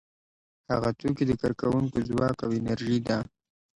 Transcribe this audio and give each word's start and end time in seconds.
هغه 0.71 0.89
توکي 0.99 1.23
د 1.27 1.31
کارکوونکو 1.41 1.97
ځواک 2.09 2.37
او 2.45 2.49
انرژي 2.59 2.97
ده 3.07 3.17